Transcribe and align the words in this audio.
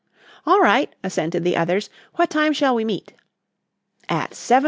"All 0.47 0.59
right," 0.59 0.89
assented 1.03 1.43
the 1.43 1.55
others. 1.55 1.91
"What 2.15 2.31
time 2.31 2.53
shall 2.53 2.73
we 2.73 2.83
meet?" 2.83 3.13